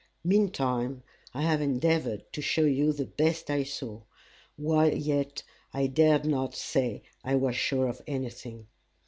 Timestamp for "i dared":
5.75-6.25